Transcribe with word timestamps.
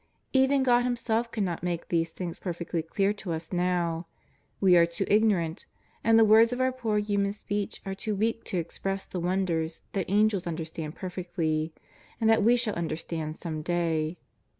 Even 0.33 0.63
God 0.63 0.83
Himself 0.83 1.31
cannot 1.31 1.61
make 1.61 1.89
these 1.89 2.09
things 2.09 2.39
perfectly 2.39 2.81
clear 2.81 3.13
to 3.13 3.31
us 3.33 3.53
now; 3.53 4.07
we 4.59 4.75
are 4.75 4.87
too 4.87 5.05
ignorant, 5.07 5.67
and 6.03 6.17
the 6.17 6.25
words 6.25 6.51
of 6.51 6.59
our 6.59 6.71
poor 6.71 6.97
human 6.97 7.33
speech 7.33 7.83
are 7.85 7.93
too 7.93 8.15
weak 8.15 8.43
to 8.45 8.57
express 8.57 9.05
the 9.05 9.19
wonders 9.19 9.83
that 9.91 10.09
Angels 10.09 10.47
understand 10.47 10.95
perfectly, 10.95 11.71
and 12.19 12.27
that 12.31 12.41
we 12.41 12.55
shall 12.55 12.73
understand 12.73 13.37
some 13.37 13.61
day. 13.61 14.17